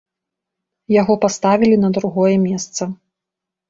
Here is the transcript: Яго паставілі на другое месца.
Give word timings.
Яго 1.01 1.17
паставілі 1.27 1.75
на 1.85 1.95
другое 2.01 2.35
месца. 2.51 2.93